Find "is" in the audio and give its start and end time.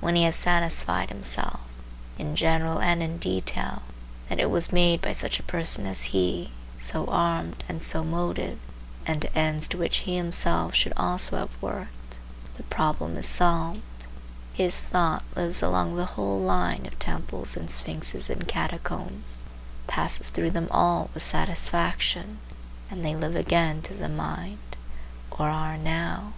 13.16-13.26